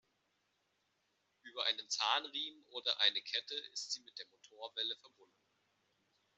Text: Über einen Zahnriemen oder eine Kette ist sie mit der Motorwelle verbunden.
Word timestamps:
Über 1.43 1.63
einen 1.65 1.87
Zahnriemen 1.87 2.65
oder 2.69 2.99
eine 3.01 3.21
Kette 3.21 3.53
ist 3.71 3.91
sie 3.91 4.01
mit 4.01 4.17
der 4.17 4.25
Motorwelle 4.31 4.95
verbunden. 4.99 5.47